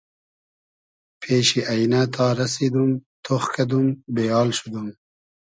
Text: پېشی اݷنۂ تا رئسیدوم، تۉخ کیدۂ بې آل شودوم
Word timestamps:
پېشی 1.19 1.61
اݷنۂ 1.71 2.01
تا 2.13 2.25
رئسیدوم، 2.37 2.91
تۉخ 3.23 3.43
کیدۂ 3.53 3.79
بې 4.13 4.25
آل 4.39 4.49
شودوم 4.57 4.87